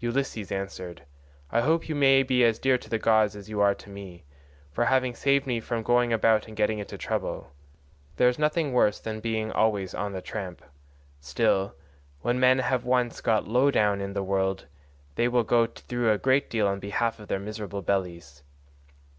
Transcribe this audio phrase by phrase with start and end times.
[0.00, 1.06] Ulysses answered,
[1.50, 4.26] "I hope you may be as dear to the gods as you are to me,
[4.70, 7.54] for having saved me from going about and getting into trouble;
[8.16, 10.60] there is nothing worse than being always on the tramp;
[11.22, 11.74] still,
[12.20, 14.66] when men have once got low down in the world
[15.14, 18.42] they will go through a great deal on behalf of their miserable bellies.